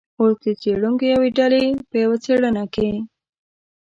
اوس 0.19 0.35
د 0.43 0.45
څیړونکو 0.61 1.03
یوې 1.13 1.29
ډلې 1.37 1.63
په 1.89 1.95
یوه 2.03 2.17
څیړنه 2.25 2.63
کې 2.73 2.91